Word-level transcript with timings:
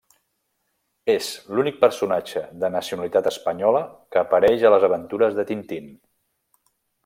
És 1.15 1.27
l'únic 1.57 1.77
personatge 1.83 2.43
de 2.65 2.71
nacionalitat 2.77 3.29
espanyola 3.33 3.83
que 4.17 4.23
apareix 4.25 4.65
a 4.65 4.73
les 4.77 4.87
aventures 4.91 5.41
de 5.41 5.47
Tintín. 5.53 5.97